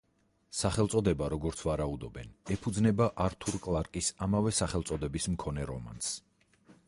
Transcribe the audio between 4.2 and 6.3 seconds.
ამავე სახელწოდების მქონე რომანს.